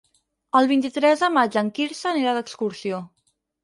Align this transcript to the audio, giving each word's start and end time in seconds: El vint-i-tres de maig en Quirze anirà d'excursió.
El 0.59 0.69
vint-i-tres 0.71 1.23
de 1.25 1.31
maig 1.37 1.61
en 1.63 1.71
Quirze 1.79 2.13
anirà 2.15 2.37
d'excursió. 2.43 3.09